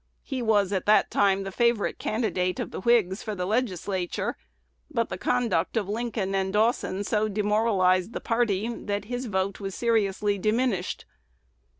He 0.23 0.41
was 0.41 0.73
at 0.73 0.87
that 0.87 1.11
time 1.11 1.43
the 1.43 1.51
favorite 1.51 1.99
candidate 1.99 2.59
of 2.59 2.71
the 2.71 2.81
Whigs 2.81 3.21
for 3.21 3.35
the 3.35 3.45
Legislature; 3.45 4.35
but 4.89 5.09
the 5.09 5.17
conduct 5.19 5.77
of 5.77 5.87
Lincoln 5.87 6.33
and 6.33 6.51
Dawson 6.51 7.03
so 7.03 7.27
demoralized 7.27 8.11
the 8.13 8.19
party, 8.19 8.67
that 8.67 9.05
his 9.05 9.27
vote 9.27 9.59
was 9.59 9.75
seriously 9.75 10.39
diminished. 10.39 11.05